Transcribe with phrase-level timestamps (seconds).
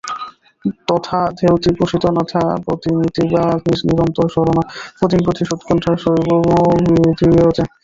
[0.89, 3.43] তথা ধ্যায়তি প্রোষিতনাথা পতিমিতি বা
[3.87, 4.63] নিরন্তরস্মরণা
[4.99, 7.63] পতিং প্রতি সোৎকণ্ঠা সৈবমভিধীয়তে।